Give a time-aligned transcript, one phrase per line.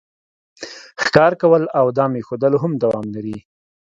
[1.03, 3.37] ښکار کول او دام ایښودل هم دوام لري